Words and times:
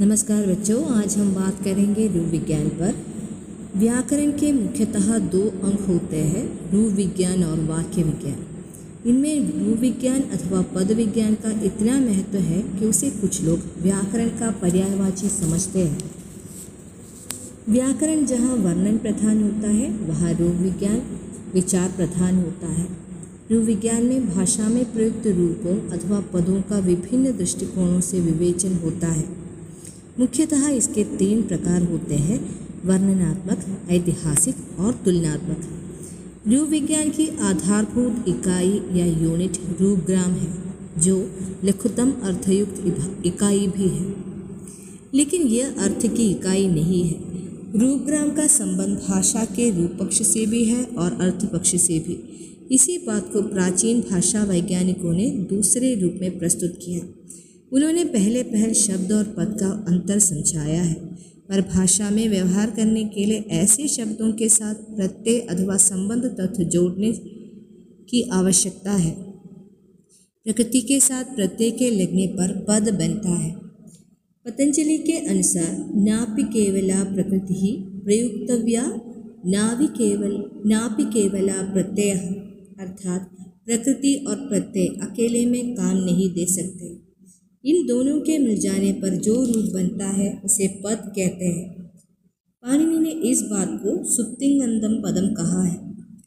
नमस्कार 0.00 0.46
बच्चों, 0.46 0.86
आज 0.86 1.16
हम 1.16 1.34
बात 1.34 1.64
करेंगे 1.64 2.06
रूप 2.08 2.26
विज्ञान 2.26 2.68
पर। 2.68 2.94
व्याकरण 3.76 4.30
के 4.30 4.52
मुख्यतः 4.52 5.18
दो 5.18 5.40
अंग 5.40 5.78
होते 5.78 6.16
हैं 6.16 6.72
रूप 6.72 6.92
विज्ञान 6.92 7.44
और 7.44 7.60
वाक्य 7.60 8.02
विज्ञान। 8.02 8.36
इनमें 9.06 9.64
रूप 9.64 9.78
विज्ञान 9.78 10.20
अथवा 10.20 10.62
पद 10.62 10.92
विज्ञान 10.92 11.34
का 11.34 11.62
इतना 11.62 12.00
महत्व 12.00 12.38
है 12.38 12.62
कि 12.62 12.86
उसे 12.86 13.10
कुछ 13.10 13.42
लोग 13.42 13.58
व्याकरण 13.82 14.28
का 14.28 14.50
पर्यायवाची 14.50 15.28
समझते 15.28 15.78
हैं। 15.78 15.98
व्याकरण 17.68 18.26
जहाँ 18.26 18.56
वर्णन 18.56 18.98
प्रधान 18.98 19.42
होता 19.42 19.68
है, 19.68 19.90
वहाँ 19.90 20.32
रूप 20.32 20.54
विज्ञान 20.54 21.02
विचार 21.54 21.92
प्रधान 21.96 22.36
होता 22.36 22.66
है। 22.66 22.88
रूप 23.50 23.64
विज्ञान 23.64 24.04
में 24.04 24.34
भाषा 24.34 24.68
में 24.68 24.92
प्रयुक्त 24.92 25.26
रूपों 25.26 25.90
अथवा 25.90 26.20
पदों 26.20 26.62
का 26.62 26.78
विभिन्न 26.78 27.36
दृष्टिकोणों 27.36 28.00
से 28.00 28.20
विवेचन 28.20 28.74
होता 28.74 29.06
है। 29.06 29.47
मुख्यतः 30.20 30.68
इसके 30.68 31.04
तीन 31.04 31.42
प्रकार 31.42 31.82
होते 31.82 32.14
हैं, 32.14 32.68
वर्णनात्मक, 32.84 33.90
ऐतिहासिक 33.90 34.54
और 34.78 34.92
तुलनात्मक। 34.92 35.60
रूप 36.48 36.68
विज्ञान 36.68 37.10
की 37.10 37.38
आधारभूत 37.40 38.24
इकाई 38.28 38.80
या 38.92 39.06
यूनिट 39.06 39.80
रूपग्राम 39.80 40.30
है, 40.30 40.54
जो 40.98 41.30
लिखुतम 41.64 42.10
अर्थयुक्त 42.10 42.96
इकाई 43.26 43.66
भी 43.66 43.88
है। 43.88 44.14
लेकिन 45.14 45.42
यह 45.42 45.74
अर्थ 45.78 46.16
की 46.16 46.30
इकाई 46.30 46.68
नहीं 46.68 47.04
है। 47.04 47.16
रूपग्राम 47.78 48.30
का 48.30 48.46
संबंध 48.46 48.98
भाषा 49.08 49.44
के 49.44 49.70
रूप 49.70 49.90
पक्ष 50.00 50.22
से 50.22 50.46
भी 50.46 50.64
है 50.64 50.84
और 50.84 51.12
अर्थ 51.12 51.52
पक्ष 51.52 51.76
से 51.76 51.98
भी। 51.98 52.34
इसी 52.74 52.98
बात 52.98 53.32
को 53.32 53.42
प्राचीन 53.42 54.00
भाषा 54.00 54.44
वैज्ञानिकों 54.44 55.12
ने 55.12 55.30
दूसरे 55.30 55.94
रूप 55.94 56.14
में 56.20 56.38
प्रस्तुत 56.38 56.78
किया। 56.84 57.17
उन्होंने 57.72 58.04
पहले 58.04 58.42
पहल 58.42 58.72
शब्द 58.72 59.12
और 59.12 59.24
पद 59.24 59.56
का 59.60 59.84
अंतर 59.88 60.18
समझाया 60.18 60.82
है, 60.82 60.94
पर 61.48 61.60
भाषा 61.60 62.10
में 62.10 62.28
व्यवहार 62.28 62.70
करने 62.70 63.04
के 63.04 63.24
लिए 63.24 63.38
ऐसे 63.38 63.88
शब्दों 63.88 64.32
के 64.32 64.48
साथ 64.48 64.74
प्रत्यय 64.74 65.40
अथवा 65.40 65.76
संबंध 65.76 66.24
तथ्य 66.24 66.64
जोड़ने 66.64 67.12
की 68.10 68.22
आवश्यकता 68.22 68.92
है। 68.92 69.10
प्रकृति 70.44 70.80
के 70.80 71.00
साथ 71.00 71.24
प्रत्यय 71.24 71.70
के 71.70 71.90
लगने 71.90 72.26
पर 72.26 72.66
पद 72.68 72.88
बनता 72.94 73.30
है। 73.30 73.52
पतंजलि 74.46 74.98
के 74.98 75.12
अनुसार, 75.12 75.92
नापि 75.94 76.42
केवला 76.42 77.04
प्रकृति 77.04 77.54
ही 77.54 77.76
प्रयुक्तव्या 78.04 79.00
नाभि 79.46 79.86
केवल, 79.86 80.50
नापि 80.66 81.04
केवला 81.04 81.72
प्रत्यय, 81.72 82.12
अर्थात 82.80 83.30
प्रकृति 83.66 84.24
और 84.28 84.36
प्रत्यय 84.36 84.86
अकेले 84.86 85.46
में 85.46 85.74
काम 85.74 85.96
नहीं 85.96 86.30
दे 86.30 86.46
सकते। 86.46 87.07
इन 87.64 87.86
दोनों 87.86 88.20
के 88.20 88.38
मिल 88.38 88.58
जाने 88.58 88.92
पर 88.92 89.16
जो 89.16 89.44
रूप 89.44 89.72
बनता 89.72 90.06
है, 90.06 90.42
उसे 90.44 90.68
पद 90.68 91.12
कहते 91.16 91.44
हैं। 91.44 91.78
पाणिनि 92.62 92.98
ने 92.98 93.10
इस 93.10 93.42
बात 93.42 93.68
को 93.72 94.04
सुप्तिंगंदम 94.04 95.02
पदम 95.02 95.34
कहा 95.34 95.62
है। 95.62 95.76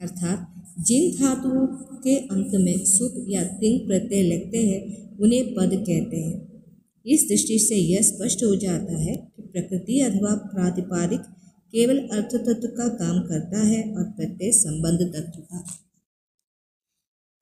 अर्थात, 0.01 0.47
जिन 0.79 1.11
धातुओं 1.11 1.67
के 1.97 2.15
अंत 2.15 2.51
में 2.53 2.85
सुप 2.85 3.25
या 3.29 3.43
तिंग 3.43 3.79
प्रत्यय 3.79 4.23
लगते 4.23 4.57
हैं, 4.57 5.11
उन्हें 5.17 5.53
पद 5.53 5.69
कहते 5.73 6.17
हैं। 6.17 6.63
इस 7.05 7.25
दृष्टि 7.29 7.59
से 7.59 7.75
यह 7.75 8.01
स्पष्ट 8.01 8.43
हो 8.43 8.55
जाता 8.55 8.97
है 8.97 9.15
कि 9.15 9.41
प्रकृति 9.41 9.99
अथवा 9.99 10.35
प्रातिपादिक 10.35 11.19
केवल 11.71 11.97
अर्थ 11.97 12.35
तत्व 12.35 12.67
का 12.67 12.87
काम 12.87 13.19
करता 13.19 13.67
है 13.67 13.95
और 13.95 14.03
प्रत्यय 14.03 14.51
संबंध 14.51 14.99
तत्व 15.01 15.41
का। 15.41 15.65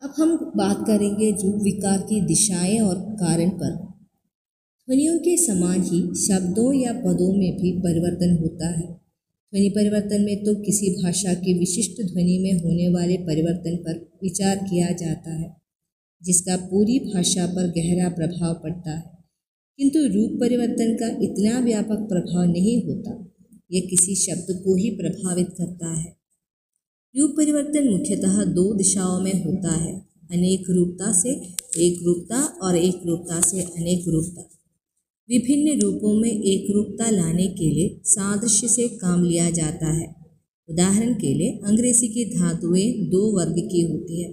अब 0.01 0.13
हम 0.17 0.51
बात 0.57 0.87
करेंगे 0.87 1.31
रूप 1.31 1.55
विकार 1.63 1.97
की 2.01 2.21
दिशाएँ 2.21 2.79
और 2.79 2.95
कारण 2.95 3.49
पर। 3.49 3.75
ध्वनियों 4.87 5.19
के 5.19 5.37
समान 5.37 5.81
ही 5.81 6.15
शब्दों 6.15 6.73
या 6.73 6.93
पदों 6.93 7.33
में 7.33 7.57
भी 7.57 7.71
परिवर्तन 7.79 8.37
होता 8.41 8.67
है। 8.67 8.87
ध्वनि 8.87 9.69
परिवर्तन 9.69 10.21
में 10.21 10.43
तो 10.43 10.55
किसी 10.55 11.03
भाषा 11.03 11.33
के 11.33 11.59
विशिष्ट 11.59 12.01
ध्वनि 12.01 12.39
में 12.39 12.53
होने 12.53 12.89
वाले 12.89 13.17
परिवर्तन 13.17 13.75
पर 13.75 14.19
विचार 14.23 14.55
किया 14.57 14.91
जाता 14.91 15.35
है, 15.35 15.55
जिसका 16.23 16.57
पूरी 16.57 16.99
भाषा 16.99 17.45
पर 17.45 17.67
गहरा 17.67 18.09
प्रभाव 18.09 18.53
पड़ता 18.53 18.91
है। 18.91 19.17
किंतु 19.77 19.99
रूप 19.99 20.39
परिवर्तन 20.39 20.95
का 20.95 21.07
इतना 21.07 21.59
व्यापक 21.59 22.07
प्रभाव 22.09 22.43
नहीं 22.43 22.83
होता, 22.83 23.31
यह 23.71 23.87
किसी 23.89 24.15
शब्द 24.15 24.61
को 24.65 24.75
ही 24.75 24.89
प्रभावित 24.89 25.47
करता 25.47 25.99
है। 25.99 26.18
रूप 27.15 27.33
परिवर्तन 27.37 27.89
मुख्यतः 27.89 28.43
दो 28.43 28.73
दिशाओं 28.73 29.21
में 29.21 29.45
होता 29.45 29.75
है, 29.75 30.05
अनेक 30.31 30.63
रूपता 30.69 31.11
से 31.11 31.29
एक 31.77 31.99
रूपता 32.03 32.41
और 32.41 32.77
एक 32.77 33.01
रूपता 33.05 33.41
से 33.41 33.61
अनेक 33.61 34.07
रूपता। 34.07 34.41
विभिन्न 35.29 35.81
रूपों 35.81 36.21
में 36.21 36.31
एक 36.31 36.71
रूपता 36.71 37.09
लाने 37.09 37.47
के 37.47 37.69
लिए 37.69 38.01
सादृश्य 38.03 38.67
से 38.67 38.87
काम 38.87 39.23
लिया 39.23 39.49
जाता 39.49 39.93
है। 39.93 40.15
उदाहरण 40.69 41.13
के 41.13 41.33
लिए, 41.33 41.51
अंग्रेज़ी 41.51 42.07
की 42.07 42.25
धातुएँ 42.25 42.91
दो 42.91 43.39
वर्ग 43.39 43.55
की 43.57 43.81
होती 43.81 44.23
है, 44.23 44.31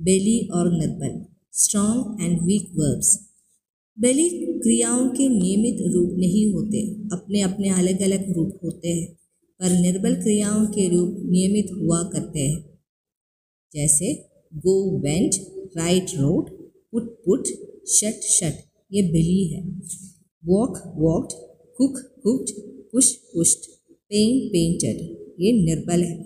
बेली 0.00 0.48
और 0.48 0.78
निर्बल 0.78 1.24
स्ट्रॉन्ग 1.52 2.22
एंड 2.22 2.42
वीक 2.42 2.70
वर्ब्स 2.74 3.18
बेली 4.00 4.28
क्रियाओं 4.58 5.08
के 5.08 5.28
नियमित 5.28 5.76
रूप 5.94 6.14
नहीं 6.18 6.52
होते 6.52 6.80
अपने 7.12 7.40
अपने 7.40 7.68
अलग 7.68 8.02
अलग 8.02 8.32
रूप 8.32 8.58
होते 8.64 8.88
हैं। 8.88 9.21
पर 9.62 9.70
निर्बल 9.70 10.14
क्रियाओं 10.14 10.66
के 10.66 10.88
रूप 10.88 11.16
नियमित 11.24 11.66
हुआ 11.72 12.02
करते 12.02 12.40
हैं। 12.40 12.78
जैसे 13.72 14.14
go 14.54 14.98
went 14.98 15.34
write 15.76 16.06
wrote 16.14 16.50
put 16.92 17.02
put 17.02 17.46
shut 17.88 18.20
shut 18.20 18.54
ये 18.92 19.02
बिली 19.02 19.46
है। 19.48 19.62
Walk 20.46 20.82
walked 20.96 21.32
cook 21.76 21.98
cooked 22.22 22.50
push 22.92 23.12
pushed 23.12 23.70
paint 24.10 24.48
painted 24.48 24.96
ये 25.40 25.52
निर्बल 25.52 26.02
है। 26.02 26.16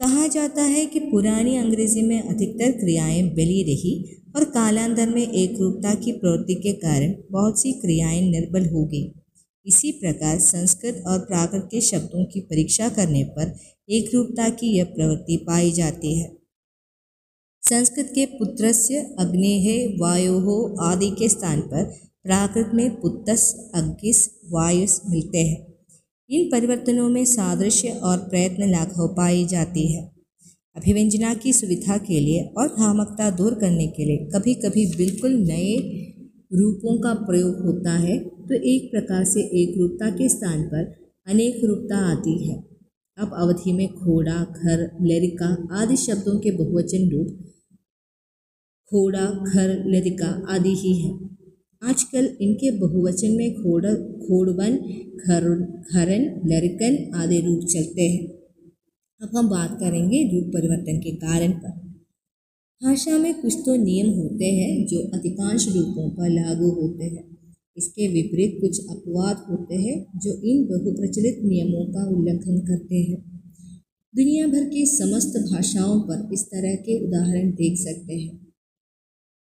कहा 0.00 0.26
जाता 0.26 0.62
है 0.62 0.86
कि 0.86 1.00
पुरानी 1.00 1.56
अंग्रेज़ी 1.56 2.02
में 2.02 2.20
अधिकतर 2.22 2.70
क्रियाएँ 2.70 3.22
बिली 3.34 3.62
रही 3.62 4.22
और 4.36 4.44
कालांतर 4.44 5.08
में 5.08 5.32
एक 5.32 5.60
रूपता 5.60 5.94
की 5.94 6.12
प्रवृत्ति 6.12 6.54
के 6.54 6.72
कारण 6.72 7.14
बहुत 7.30 7.60
सी 7.60 7.72
क्रियाएँ 7.72 8.30
निर्बल 8.30 8.68
हो 8.68 8.84
गई। 8.84 9.17
इसी 9.68 9.92
प्रकार 9.92 10.38
संस्कृत 10.38 11.02
और 11.06 11.18
प्राकृत 11.18 11.68
के 11.70 11.80
शब्दों 11.80 12.24
की 12.24 12.40
परीक्षा 12.40 12.88
करने 12.88 13.24
पर 13.24 13.56
एक 13.90 14.14
रूपता 14.14 14.48
की 14.48 14.66
यह 14.66 14.84
प्रवृत्ति 14.84 15.36
पाई 15.36 15.72
जाती 15.72 16.18
है। 16.18 16.38
संस्कृत 17.62 18.12
के 18.14 18.26
पुत्रस्य 18.26 19.16
अग्नेह 19.18 19.96
वायो 20.00 20.76
आदि 20.80 21.10
के 21.10 21.28
स्थान 21.28 21.60
पर 21.60 21.84
प्राकृत 22.22 22.70
में 22.74 23.00
पुत्रस 23.00 23.70
अग्गिस, 23.74 24.30
वायुस 24.50 25.02
मिलते 25.10 25.38
हैं। 25.38 25.74
इन 26.30 26.48
परिवर्तनों 26.52 27.08
में 27.08 27.24
सादृश्य 27.24 27.88
और 27.88 28.18
प्रयत्न 28.18 28.70
लाघव 28.70 29.08
पाई 29.08 29.44
जाती 29.46 29.92
है। 29.92 30.10
अभिव्यंजना 30.76 31.34
की 31.34 31.52
सुविधा 31.52 31.96
के 31.96 32.20
लिए 32.20 32.42
और 32.58 32.68
भ्रामकता 32.68 33.30
दूर 33.30 33.54
करने 33.54 33.86
के 33.86 34.04
लिए 34.04 34.16
कभी 34.16 34.54
कभी 34.54 34.86
बिल्कुल 34.96 35.32
नए 35.32 35.76
रूपों 36.54 36.98
का 37.00 37.14
प्रयोग 37.14 37.60
होता 37.66 37.98
है। 37.98 38.37
तो 38.48 38.54
एक 38.54 38.90
प्रकार 38.90 39.24
से 39.24 39.40
एक 39.62 39.78
रूपता 39.78 40.10
के 40.10 40.28
स्थान 40.28 40.62
पर 40.62 40.84
अनेक 41.26 41.64
रूपता 41.64 41.96
आती 42.12 42.48
है। 42.48 42.56
अब 43.18 43.32
अवधि 43.34 43.72
में 43.72 43.88
घोड़ा 43.88 44.44
घर 44.44 44.82
लरिका 45.02 45.46
आदि 45.72 45.96
शब्दों 45.96 46.38
के 46.38 46.50
बहुवचन 46.50 47.08
रूप 47.10 47.28
घोड़ा 48.92 49.24
घर 49.24 49.84
लरिका 49.86 50.28
आदि 50.48 50.74
ही 50.74 50.92
है। 51.00 51.10
आजकल 51.82 52.28
इनके 52.40 52.70
बहुवचन 52.70 53.32
में 53.32 53.54
घोड़ा 53.54 53.92
घोड़वन 53.92 54.76
घर 55.26 55.48
घरन 55.94 56.24
लरिकन 56.46 57.12
आदि 57.14 57.40
रूप 57.40 57.64
चलते 57.64 58.02
हैं। 58.02 58.26
अब 59.20 59.36
हम 59.36 59.48
बात 59.48 59.76
करेंगे 59.80 60.22
रूप 60.32 60.52
परिवर्तन 60.54 60.98
के 60.98 61.14
कारण 61.16 61.52
पर। 61.52 61.76
भाषा 62.82 63.18
में 63.18 63.40
कुछ 63.40 63.54
तो 63.66 63.76
नियम 63.76 64.10
होते 64.10 64.44
हैं 64.44 64.86
जो 64.86 65.00
अधिकांश 65.14 65.68
रूपों 65.68 66.10
पर 66.10 66.30
लागू 66.30 66.70
होते 66.70 67.04
हैं। 67.04 67.37
इसके 67.78 68.08
विपरीत 68.08 68.58
कुछ 68.60 68.80
अपवाद 68.90 69.44
होते 69.50 69.74
हैं 69.74 70.18
जो 70.18 70.32
इन 70.42 70.64
बहुप्रचलित 70.64 71.40
नियमों 71.44 71.84
का 71.86 72.04
उल्लंघन 72.16 72.58
करते 72.60 72.96
हैं। 72.96 73.22
दुनिया 74.14 74.46
भर 74.46 74.64
की 74.64 74.86
समस्त 74.86 75.38
भाषाओं 75.52 76.00
पर 76.00 76.28
इस 76.32 76.44
तरह 76.44 76.74
के 76.74 77.06
उदाहरण 77.06 77.50
देख 77.50 77.78
सकते 77.78 78.14
हैं। 78.14 78.36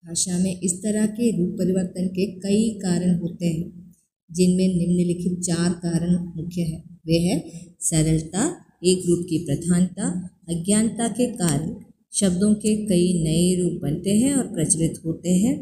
भाषा 0.04 0.38
में 0.40 0.60
इस 0.62 0.78
तरह 0.84 1.06
के 1.06 1.32
रूप 1.38 1.56
परिवर्तन 1.60 2.08
के 2.08 2.26
कई 2.40 2.70
कारण 2.70 3.20
होते 3.20 3.46
हैं, 3.46 3.94
जिनमें 4.32 4.68
निम्नलिखित 4.68 5.40
चार 5.40 5.72
कारण 5.72 6.16
मुख्य 6.36 6.62
है। 6.62 6.84
वे 7.08 7.18
है, 7.18 7.40
सरलता, 7.80 8.56
एक 8.86 9.04
रूप 9.08 9.26
की 9.30 9.38
प्रधानता, 9.38 10.30
अज्ञानता 10.50 11.08
के 11.08 11.28
कारण 11.28 11.76
शब्दों 12.14 12.54
के 12.54 12.76
कई 12.86 13.24
नए 13.24 13.56
रूप 13.62 13.82
बनते 13.82 14.10
हैं 14.10 14.34
और 14.34 14.44
प्रचलित 14.44 15.00
होते 15.06 15.30
हैं, 15.30 15.56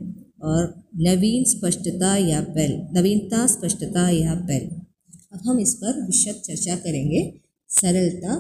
और 0.44 0.85
नवीन 0.95 1.44
स्पष्टता 1.44 2.15
या 2.18 2.42
पहल, 2.42 2.74
नवीनता, 2.94 3.45
स्पष्टता 3.47 4.09
या 4.09 4.33
पहल। 4.36 4.68
अब 5.33 5.39
हम 5.45 5.59
इस 5.59 5.74
पर 5.74 6.06
विशद 6.06 6.42
चर्चा 6.45 6.75
करेंगे। 6.75 7.21
सरलता, 7.69 8.36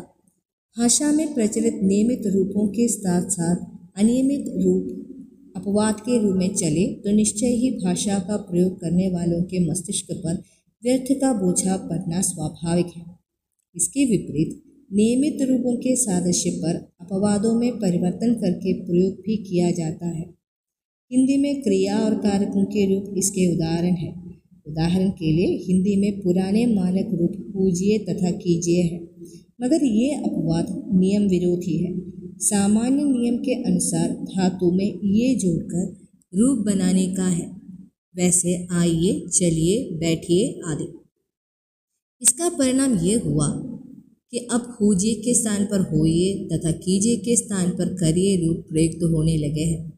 भाषा 0.77 1.11
में 1.11 1.33
प्रचलित 1.33 1.79
नियमित 1.83 2.27
रूपों 2.27 2.67
के 2.67 2.87
साथ 2.87 3.29
साथ 3.29 3.55
अनियमित 3.97 4.45
रूप, 4.63 4.85
अपवाद 5.55 5.99
के 5.99 6.19
रूप 6.19 6.35
में 6.35 6.55
चले 6.55 6.85
तो 6.93 7.11
निश्चय 7.11 7.47
ही 7.47 7.71
भाषा 7.71 8.19
का 8.19 8.37
प्रयोग 8.37 8.79
करने 8.81 9.07
वालों 9.07 9.41
के 9.43 9.59
मस्तिष्क 9.71 10.07
पर 10.11 10.41
व्यर्थ 10.83 11.11
का 11.11 11.33
बोझा 11.33 11.77
पड़ना 11.77 12.21
स्वाभाविक 12.21 12.87
है। 12.97 13.03
इसके 13.75 14.05
विपरीत, 14.05 14.63
नियमित 14.93 15.41
रूपों 15.41 15.75
के 15.75 15.95
सादृश्य 15.95 16.49
पर 16.49 16.75
अपवादों 17.01 17.53
में 17.59 17.71
परिवर्तन 17.71 18.33
करके 18.33 18.73
प्रयोग 18.73 19.13
भी 19.13 19.37
किया 19.37 19.71
जाता 19.71 20.07
है। 20.07 20.44
हिंदी 21.11 21.37
में 21.37 21.61
क्रिया 21.61 21.99
और 21.99 22.15
कारकों 22.15 22.65
के 22.65 22.93
रूप 22.93 23.15
इसके 23.17 23.55
उदाहरण 23.55 23.95
हैं। 23.95 24.41
उदाहरण 24.67 25.09
के 25.09 25.31
लिए, 25.31 25.57
हिंदी 25.57 25.95
में 25.95 26.21
पुराने 26.21 26.65
मानक 26.65 27.09
रूप 27.21 27.31
पूजिए 27.53 27.97
तथा 27.97 28.31
कीजिए 28.31 28.83
है, 28.83 28.99
मगर 29.61 29.85
ये 29.85 30.11
अपवाद 30.11 30.65
नियम 30.93 31.23
विरोधी 31.23 31.77
है। 31.77 31.93
सामान्य 32.37 33.03
नियम 33.03 33.37
के 33.37 33.53
अनुसार 33.63 34.09
धातु 34.09 34.71
में 34.71 34.99
ये 35.03 35.35
जोड़कर 35.35 35.95
रूप 36.33 36.65
बनाने 36.65 37.07
का 37.07 37.27
है। 37.27 37.47
वैसे, 38.15 38.67
आइए 38.71 39.27
चलिए, 39.27 39.89
बैठिए 39.97 40.59
आदि। 40.65 40.87
इसका 42.21 42.49
परिणाम 42.49 42.97
ये 42.97 43.15
हुआ 43.15 43.47
कि 44.31 44.37
अब 44.37 44.77
होजिए 44.81 45.13
के 45.13 45.33
स्थान 45.33 45.65
पर 45.65 45.79
होइए 45.79 46.47
तथा 46.53 46.71
कीजिए 46.71 47.17
के 47.17 47.35
स्थान 47.35 47.69
पर 47.69 47.93
करिए 47.93 48.47
रूप 48.47 48.65
प्रयुक्त 48.69 49.03
होने 49.03 49.37
लगे 49.37 49.61
हैं। 49.61 49.94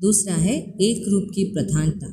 दूसरा 0.00 0.34
है 0.34 0.74
एक 0.80 1.08
रूप 1.08 1.28
की 1.34 1.44
प्रधानता। 1.44 2.06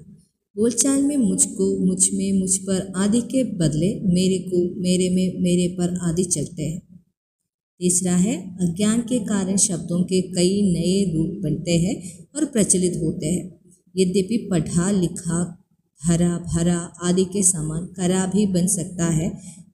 बोलचाल 0.57 1.03
में 1.03 1.17
मुझको, 1.17 1.85
मुझमें, 1.85 2.39
मुझ 2.39 2.57
पर 2.57 2.93
आदि 2.95 3.21
के 3.21 3.43
बदले 3.43 4.01
मेरे 4.13 4.37
को, 4.39 4.81
मेरे 4.81 5.09
में, 5.09 5.41
मेरे 5.41 5.67
पर 5.67 5.97
आदि 6.01 6.23
चलते 6.23 6.63
हैं। 6.63 6.81
तीसरा 7.79 8.15
है, 8.15 8.55
अज्ञान 8.55 9.01
के 9.01 9.19
कारण 9.19 9.57
शब्दों 9.57 10.03
के 10.03 10.21
कई 10.21 10.61
नए 10.61 11.13
रूप 11.13 11.41
बनते 11.43 11.71
हैं 11.71 12.27
और 12.35 12.45
प्रचलित 12.45 13.01
होते 13.03 13.27
हैं। 13.27 13.59
यद्यपि 13.97 14.47
पढ़ा, 14.51 14.91
लिखा 14.91 15.65
हरा 16.03 16.37
भरा 16.37 16.77
आदि 17.03 17.25
के 17.25 17.43
समान 17.43 17.85
करा 17.85 18.25
भी 18.25 18.45
बन 18.45 18.67
सकता 18.67 19.05
है 19.05 19.29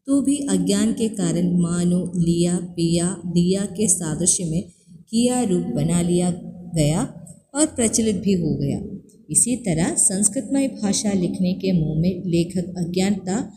तो 0.06 0.22
भी 0.22 0.38
अज्ञान 0.38 0.94
के 0.94 1.08
कारण 1.10 1.62
मानो, 1.62 2.12
लिया, 2.16 2.58
पिया, 2.58 3.22
दिया 3.26 3.66
के 3.66 3.88
सादृश्य 3.88 4.46
में 4.46 4.64
किया 5.10 5.44
रूप 5.44 5.66
बना 5.66 6.02
लिया 6.02 6.32
गया 6.76 7.19
और 7.54 7.66
प्रचलित 7.66 8.16
भी 8.16 8.34
हो 8.34 8.56
गया। 8.56 8.82
इसी 9.30 9.56
तरह 9.56 9.96
संस्कृतमय 9.96 10.68
भाषा 10.68 11.12
लिखने 11.12 11.54
के 11.54 11.72
मुँह 11.72 12.02
में 12.02 12.24
लेखक 12.26 12.74
अज्ञानता, 12.78 13.54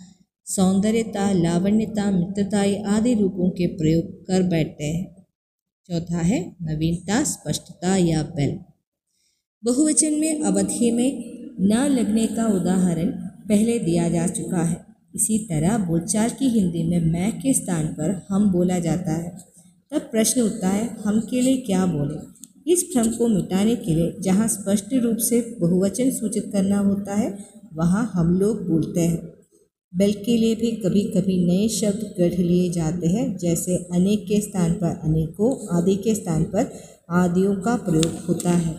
सौंदर्यता, 0.47 1.33
लावण्यता, 1.33 2.11
मित्रता 2.11 2.91
आदि 2.97 3.15
रूपों 3.15 3.51
के 3.51 3.67
प्रयोग 3.67 4.27
कर 4.27 4.43
बैठते 4.43 4.85
हैं। 4.85 5.27
चौथा 5.89 6.19
है, 6.19 6.57
नवीनता, 6.63 7.25
स्पष्टता 7.25 7.97
या 7.97 8.23
बल। 8.23 8.59
बहुवचन 9.65 10.13
में 10.13 10.43
अवधि 10.43 10.91
में 10.91 11.25
न 11.61 11.89
लगने 11.89 12.27
का 12.27 12.47
उदाहरण 12.47 13.11
पहले 13.49 13.79
दिया 13.79 14.09
जा 14.09 14.27
चुका 14.27 14.63
है। 14.63 14.85
इसी 15.15 15.39
तरह 15.39 15.79
बोलचाल 15.79 16.31
की 16.31 16.49
हिंदी 16.49 16.83
में 16.83 17.01
मैं 17.01 17.33
के 17.33 17.53
स्थान 17.53 17.87
पर 17.87 18.27
हम 18.29 18.53
बोला 18.53 18.79
जाता 18.79 19.13
है। 19.13 19.39
तब 19.91 19.99
प्रश्न 19.99 20.41
उठता 20.41 20.69
है, 20.69 20.89
हम 20.89 21.21
के 21.21 21.41
लिए 21.41 21.57
क्या 21.57 21.87
बोले? 21.87 22.32
इस 22.67 22.85
भ्रम 22.93 23.09
को 23.11 23.29
मिटाने 23.29 23.77
के 23.77 23.95
लिए 23.95 24.21
जहाँ 24.21 24.49
स्पष्ट 24.49 24.95
रूप 24.95 25.17
से 25.17 25.57
बहुवचन 25.61 26.11
सूचित 26.11 26.51
करना 26.53 26.79
होता 26.79 27.15
है, 27.15 27.49
वहाँ 27.75 28.11
हम 28.15 28.41
लोग 28.41 28.69
बोलते 28.69 29.01
हैं। 29.01 29.33
बल 29.95 30.13
के 30.13 30.37
लिए 30.37 30.55
भी 30.55 30.73
कभी 30.73 31.03
कभी 31.03 31.47
नए 31.47 31.69
शब्द 31.69 32.15
गढ़ 32.19 32.39
लिए 32.39 32.71
जाते 32.71 33.07
हैं, 33.07 33.37
जैसे 33.37 33.77
अनेक 33.77 34.25
के 34.29 34.41
स्थान 34.41 34.73
पर 34.73 34.97
अनेकों, 35.05 35.77
आदि 35.77 35.97
के 35.97 36.15
स्थान 36.15 36.45
पर 36.45 36.73
आदियों 37.11 37.57
का 37.57 37.77
प्रयोग 37.77 38.25
होता 38.29 38.51
है। 38.51 38.75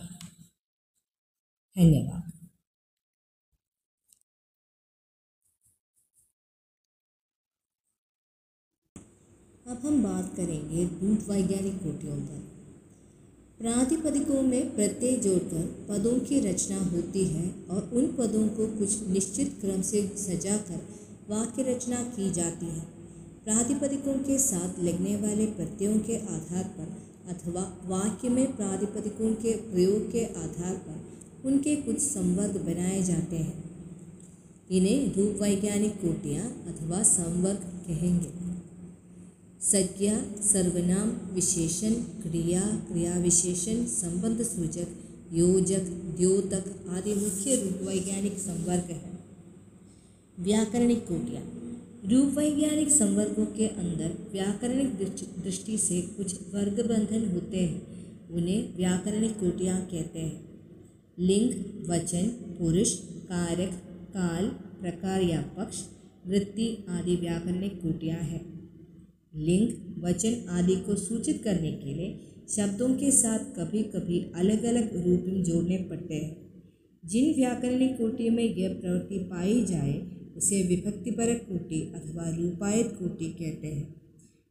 धन्यवाद। 1.75 2.23
अब 9.67 9.81
हम 9.85 10.03
बात 10.03 10.35
करेंगे 10.35 10.83
रूप 10.85 11.29
वैज्ञानिक 11.29 11.73
कोटियों 11.73 12.17
पर। 12.17 12.52
प्रातिपदिकों 13.59 14.41
में 14.41 14.75
प्रत्यय 14.75 15.17
जोड़कर 15.17 15.85
पदों 15.89 16.19
की 16.19 16.39
रचना 16.39 16.77
होती 16.77 17.25
है 17.25 17.55
और 17.69 17.91
उन 17.93 18.07
पदों 18.07 18.47
को 18.47 18.67
कुछ 18.67 19.07
निश्चित 19.07 19.57
क्रम 19.61 19.81
से 19.81 20.01
सजाकर 20.17 20.81
वाक्य 21.29 21.63
रचना 21.63 21.95
की 21.95 22.31
जाती 22.31 22.65
है। 22.65 22.81
प्रातिपदिकों 23.45 24.13
के 24.13 24.37
साथ 24.37 24.83
लगने 24.83 25.15
वाले 25.15 25.45
प्रत्ययों 25.45 25.99
के 25.99 26.17
आधार 26.17 26.63
पर 26.63 26.91
अथवा 27.29 27.61
वाक्य 27.85 28.29
में 28.29 28.55
प्रातिपदिकों 28.55 29.33
के 29.35 29.55
प्रयोग 29.55 30.11
के 30.11 30.25
आधार 30.25 30.75
पर 30.75 31.47
उनके 31.47 31.75
कुछ 31.75 31.99
संवर्ग 31.99 32.57
बनाए 32.57 33.01
जाते 33.03 33.35
हैं। 33.35 33.63
इन्हें 34.71 35.15
रूप 35.15 35.41
वैज्ञानिक 35.41 36.01
कोटियाँ 36.01 36.45
अथवा 36.67 37.03
संवर्ग 37.03 37.71
कहेंगे। 37.87 38.42
संज्ञा, 39.63 40.25
सर्वनाम, 40.41 41.35
विशेषण, 41.35 41.93
क्रिया 41.93 42.61
क्रिया 42.61 43.17
विशेषण 43.17 43.85
संबंध 43.85 44.41
सूचक, 44.41 44.87
योजक, 45.33 45.83
द्योतक 46.17 46.87
आदि 46.89 47.13
मुख्य 47.13 47.55
रूप 47.55 47.87
वैज्ञानिक 47.87 48.37
संवर्ग 48.39 48.83
है। 48.83 49.19
व्याकरणिक 50.39 51.07
कोटियाँ। 51.07 51.43
रूप 52.11 52.37
वैज्ञानिक 52.37 52.89
संवर्गों 52.89 53.45
के 53.45 53.67
अंदर 53.67 54.29
व्याकरणिक 54.31 54.95
दृष्टि 55.43 55.77
से 55.77 56.01
कुछ 56.01 56.35
वर्ग 56.55 56.85
बंधन 56.87 57.31
होते 57.31 57.57
हैं, 57.57 57.81
उन्हें 58.29 58.75
व्याकरणिक 58.75 59.39
कोटियाँ 59.39 59.87
कहते 59.91 60.19
हैं। 60.19 60.61
लिंग, 61.19 61.49
वचन, 61.89 62.27
पुरुष, 62.27 62.93
कारक, 63.01 63.71
काल, 64.09 64.45
प्रकार 64.81 65.21
या 65.21 65.41
पक्ष, 65.41 65.77
वृत्ति 66.27 66.85
आदि 66.89 67.15
व्याकरणिक 67.15 67.81
कोटियाँ 67.81 68.19
हैं। 68.19 68.52
लिंग, 69.35 69.69
वचन 70.03 70.45
आदि 70.49 70.75
को 70.75 70.95
सूचित 70.95 71.43
करने 71.43 71.71
के 71.71 71.93
लिए 71.93 72.19
शब्दों 72.49 72.89
के 72.89 73.11
साथ 73.11 73.39
कभी 73.39 73.83
कभी 73.83 74.31
अलग 74.35 74.63
अलग 74.63 75.07
रूप 75.07 75.23
में 75.27 75.43
जोड़ने 75.43 75.77
पड़ते 75.77 76.15
हैं। 76.15 76.43
जिन 77.05 77.35
व्याकरणिक 77.35 77.97
कोटि 77.97 78.29
में 78.29 78.43
यह 78.43 78.73
प्रवृत्ति 78.73 79.17
पाई 79.17 79.65
जाए, 79.65 80.11
उसे 80.37 80.63
विभक्तिपरक 80.63 81.45
कोटि 81.49 81.93
अथवा 81.95 82.29
रूपायत 82.29 82.87
कोटि 82.87 83.25
कहते 83.25 83.67
हैं। 83.67 83.93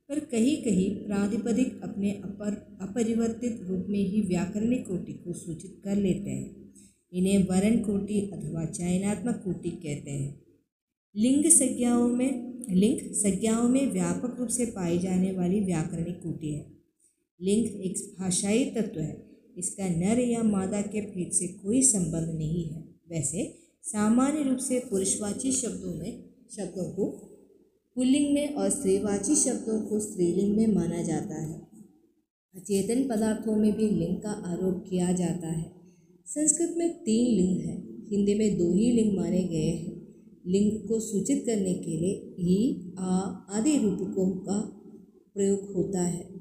पर 0.09 0.19
कहीं 0.19 0.57
कहीं 0.57 0.97
प्रातिपदिक 0.97 1.81
अपने 1.83 2.11
अपर, 2.11 2.79
अपरिवर्तित 2.81 3.61
रूप 3.63 3.87
में 3.89 4.07
ही 4.07 4.21
व्याकरणिक 4.21 4.89
कोटि 4.89 5.13
को 5.13 5.33
सूचित 5.33 5.81
कर 5.85 5.97
लेते 5.97 6.31
हैं। 6.31 6.75
इन्हें 7.13 7.39
वर्ण 7.39 7.77
कोटि 7.77 8.21
अथवा 8.21 8.65
चयनात्मक 8.65 9.43
कोटि 9.45 9.71
कहते 9.71 10.11
हैं। 10.11 10.43
लिंग 11.17 11.45
संज्ञाओं 11.45 12.09
में 12.09 12.52
लिंग 12.71 13.15
संज्ञाओं 13.15 13.69
में 13.69 13.93
व्यापक 13.93 14.37
रूप 14.41 14.49
से 14.49 14.67
पाई 14.67 14.99
जाने 14.99 15.33
वाली 15.33 15.61
व्याकरणिक 15.61 16.23
कोटि 16.23 16.55
है। 16.55 16.73
लिंग 17.43 17.67
एक 17.67 18.17
भाषाई 18.19 18.65
तत्व 18.65 19.01
है। 19.01 19.27
इसका 19.59 19.89
नर 19.89 20.21
या 20.21 20.43
मादा 20.43 20.83
के 20.83 21.01
भेद 21.01 21.33
से 21.33 21.47
कोई 21.47 21.83
संबंध 21.83 22.35
नहीं 22.39 22.69
है। 22.69 22.85
वैसे, 23.11 23.59
सामान्य 23.83 24.43
रूप 24.49 24.59
से 24.59 24.79
पुरुषवाची 24.79 25.53
शब्दों 25.53 25.95
में 25.95 26.25
शब्दों 26.57 26.93
को 26.93 27.05
पुल्लिंग 27.95 28.35
में 28.35 28.55
और 28.55 28.71
स्त्रीवाची 28.71 29.37
शब्दों 29.37 29.81
को 29.81 30.01
स्त्रीलिंग 30.01 30.57
में 30.57 30.67
माना 30.67 31.03
जाता 31.03 31.43
है। 31.43 31.61
अचेतन 32.55 33.09
पदार्थों 33.09 33.57
में 33.57 33.77
भी 33.77 33.89
लिंग 33.89 34.17
का 34.17 34.31
आरोप 34.31 34.85
किया 34.91 35.13
जाता 35.13 35.49
है। 35.49 35.73
संस्कृत 36.27 36.75
में 36.77 36.91
तीन 36.91 37.37
लिंग 37.37 37.61
हैं। 37.61 38.07
हिंदी 38.09 38.35
में 38.35 38.59
दो 38.59 38.75
ही 38.75 38.93
लिंग 38.93 39.17
माने 39.17 39.43
गए 39.43 39.69
हैं। 39.69 40.02
लिंग 40.47 40.89
को 40.89 41.01
सूचित 41.01 41.43
करने 41.47 41.75
के 41.75 41.91
लिए 41.91 42.35
ही 42.43 42.95
आ, 42.99 43.07
आदि 43.51 43.79
रूपकों 43.79 44.31
का 44.31 44.61
प्रयोग 45.35 45.73
होता 45.75 46.03
है। 46.03 46.33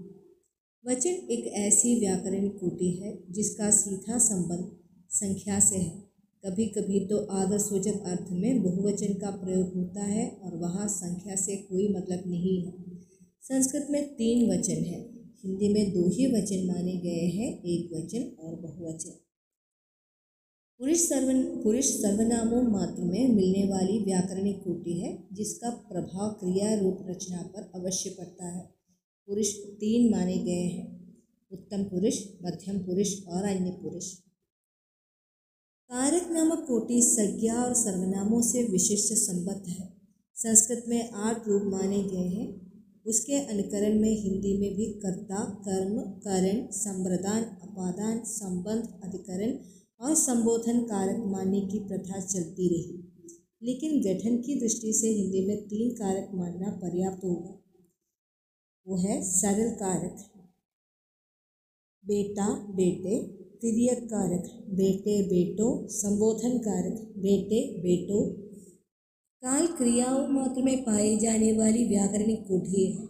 वचन 0.88 1.10
एक 1.10 1.48
ऐसी 1.48 2.00
व्याकरण 2.00 2.48
कोटि 2.48 2.92
है 2.92 3.24
जिसका 3.32 3.72
सीधा 3.72 4.18
संबंध 4.18 4.72
संख्या 5.10 5.60
से 5.60 5.78
है। 5.78 6.12
कभी 6.46 6.66
कभी 6.66 7.08
तो 7.08 7.18
आदर्शोचक 7.18 8.04
अर्थ 8.06 8.28
में 8.32 8.64
बहुवचन 8.64 9.14
का 9.14 9.30
प्रयोग 9.30 9.74
होता 9.74 10.04
है 10.04 10.42
और 10.44 10.58
वहाँ 10.58 10.88
संख्या 10.88 11.36
से 11.36 11.56
कोई 11.56 11.88
मतलब 11.88 12.24
नहीं 12.28 12.66
है। 12.66 12.74
संस्कृत 13.42 13.88
में 13.90 14.14
तीन 14.14 14.52
वचन 14.52 14.74
है। 14.74 15.12
हिंदी 15.46 15.70
में 15.70 15.92
दो 15.92 16.10
ही 16.10 16.28
वचन 16.28 16.68
माने 16.68 16.92
गए 16.92 17.28
हैं, 17.28 17.64
एक 17.64 17.90
वचन 17.94 18.44
और 18.44 18.56
बहुवचन। 18.56 19.31
पुरुष 20.82 20.98
सर्व 20.98 21.62
पुरुष 21.64 21.86
सर्वनामों 21.86 22.62
मात्र 22.64 23.04
में 23.04 23.28
मिलने 23.28 23.68
वाली 23.70 24.00
व्याकरणिक 24.00 24.64
कोटि 24.64 24.94
है, 24.94 25.28
जिसका 25.34 25.70
प्रभाव 25.70 26.30
क्रिया 26.30 26.80
रूप 26.80 26.98
रचना 27.10 27.42
पर 27.42 27.72
अवश्य 27.76 28.10
पड़ता 28.10 28.46
है। 28.46 28.74
पुरुष 29.28 29.48
तीन 29.56 30.12
माने 30.12 30.38
गए 30.38 30.68
हैं, 30.68 31.16
उत्तम 31.52 31.84
पुरुष, 31.84 32.24
मध्यम 32.44 32.80
पुरुष 32.80 33.26
और 33.28 33.44
अन्य 33.44 33.72
पुरुष। 33.72 34.14
कारक 35.90 36.28
नामक 36.32 36.66
कोटि 36.68 37.02
संज्ञा 37.02 37.64
और 37.64 37.74
सर्वनामों 37.74 38.42
से 38.42 38.64
विशिष्ट 38.64 39.14
संबद्ध 39.14 39.70
है। 39.70 39.94
संस्कृत 40.36 40.84
में 40.88 41.12
आठ 41.12 41.48
रूप 41.48 41.62
माने 41.64 42.04
गए 42.04 42.28
हैं। 42.28 42.72
उसके 43.06 43.34
अनुकरण 43.34 44.00
में 44.00 44.22
हिंदी 44.22 44.58
में 44.58 44.76
भी 44.76 44.86
कर्ता, 44.86 45.46
कर्म, 45.46 46.02
करण, 46.02 46.68
संप्रदान, 46.72 47.44
अपादान, 47.44 48.24
संबंध, 48.24 49.00
अधिकरण 49.04 49.81
और 50.02 50.16
संबोधन 50.16 50.80
कारक 50.80 51.24
मानने 51.26 51.62
की 51.62 51.80
प्रथा 51.80 52.20
चलती 52.20 52.68
रही। 52.68 53.08
लेकिन 53.64 54.02
गठन 54.02 54.38
की 54.38 54.60
दृष्टि 54.60 54.94
से 54.94 55.08
हिंदी 55.08 55.48
में 55.48 55.66
तीन 55.66 55.90
कारक 55.90 56.30
मानना 56.34 56.70
पर्याप्त 56.70 57.24
होगा। 57.24 57.58
वो 58.88 58.98
है 58.98 59.22
सरल 59.24 59.72
कारक, 59.72 60.18
बेटा, 62.06 62.56
बेटे, 62.56 63.28
तिरियक 63.62 64.06
कारक, 64.06 64.44
बेटे, 64.70 65.22
बेटो, 65.24 65.88
संबोधन 65.88 66.58
कारक, 66.58 66.94
बेटे, 67.18 67.80
बेटो। 67.80 68.38
काल 69.42 69.68
क्रियाओं 69.68 70.28
मात्र 70.28 70.62
में 70.62 70.84
पाई 70.84 71.18
जाने 71.18 71.52
वाली 71.52 71.86
व्याकरणिक 71.86 72.48
कोठी 72.48 72.92
है, 72.92 73.06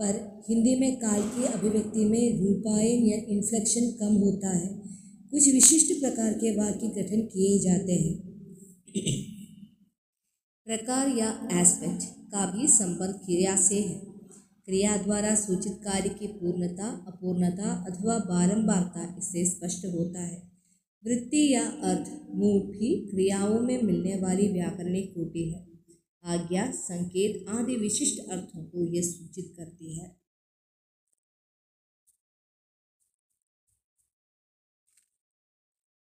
पर 0.00 0.42
हिंदी 0.48 0.74
में 0.80 0.96
काल 0.96 1.22
की 1.22 1.44
अभिव्यक्ति 1.44 2.04
में 2.04 2.40
रूपायन 2.40 3.06
या 3.06 3.16
इन्फ्लेक्शन 3.28 3.90
कम 3.90 4.14
होता 4.14 4.56
है। 4.56 4.77
कुछ 5.30 5.48
विशिष्ट 5.48 6.00
प्रकार 6.00 6.32
के 6.32 6.56
वाक्य 6.56 6.88
गठन 6.88 7.20
किए 7.20 7.58
जाते 7.58 7.92
हैं। 7.92 8.28
प्रकार 10.64 11.08
या 11.08 11.48
एस्पेक्ट 11.60 12.02
का 12.32 12.56
भी 12.56 12.68
संबंध 12.68 13.14
क्रिया 13.14 13.56
से 13.56 13.74
है। 13.74 13.98
क्रिया 14.66 14.96
द्वारा 14.96 15.34
सूचित 15.34 15.72
कार्य 15.72 16.08
की 16.08 16.26
पूर्णता, 16.26 17.04
अपूर्णता 17.08 17.84
अथवा 17.90 18.18
बारंबारता 18.18 19.14
इससे 19.18 19.44
स्पष्ट 19.46 19.86
होता 19.86 20.20
है। 20.20 20.50
वृत्ति 21.04 21.54
या 21.54 21.66
अर्थ 21.66 22.34
मूल 22.34 22.60
भी 22.60 23.06
क्रियाओं 23.10 23.60
में 23.60 23.82
मिलने 23.82 24.14
वाली 24.14 24.48
व्याकरणिक 24.48 25.14
कोटि 25.14 25.52
है। 25.52 25.68
आज्ञा, 26.24 26.70
संकेत 26.70 27.48
आदि 27.48 27.76
विशिष्ट 27.76 28.30
अर्थों 28.30 28.64
को 28.64 28.94
यह 28.94 29.02
सूचित 29.02 29.54
करती 29.56 29.98
है। 29.98 30.27